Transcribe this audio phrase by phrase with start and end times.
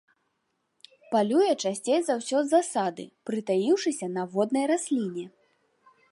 [1.11, 5.25] Палюе часцей за ўсё з засады, прытаіўшыся на воднай расліне.